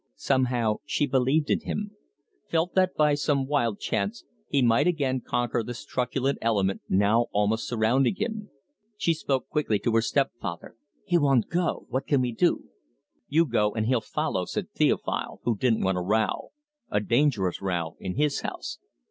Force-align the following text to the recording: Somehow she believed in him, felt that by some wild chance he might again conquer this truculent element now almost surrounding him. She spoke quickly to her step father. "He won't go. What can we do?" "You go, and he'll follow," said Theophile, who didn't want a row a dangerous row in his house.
Somehow 0.15 0.77
she 0.83 1.05
believed 1.05 1.51
in 1.51 1.59
him, 1.59 1.91
felt 2.49 2.73
that 2.73 2.95
by 2.95 3.13
some 3.13 3.45
wild 3.45 3.79
chance 3.79 4.23
he 4.47 4.63
might 4.63 4.87
again 4.87 5.21
conquer 5.23 5.61
this 5.61 5.85
truculent 5.85 6.39
element 6.41 6.81
now 6.89 7.27
almost 7.31 7.67
surrounding 7.67 8.15
him. 8.15 8.49
She 8.97 9.13
spoke 9.13 9.47
quickly 9.47 9.77
to 9.77 9.93
her 9.93 10.01
step 10.01 10.31
father. 10.41 10.75
"He 11.05 11.19
won't 11.19 11.49
go. 11.49 11.85
What 11.89 12.07
can 12.07 12.19
we 12.21 12.31
do?" 12.31 12.69
"You 13.27 13.45
go, 13.45 13.73
and 13.73 13.85
he'll 13.85 14.01
follow," 14.01 14.45
said 14.45 14.71
Theophile, 14.71 15.39
who 15.43 15.55
didn't 15.55 15.83
want 15.83 15.99
a 15.99 16.01
row 16.01 16.49
a 16.89 16.99
dangerous 16.99 17.61
row 17.61 17.95
in 17.99 18.15
his 18.15 18.39
house. 18.41 18.79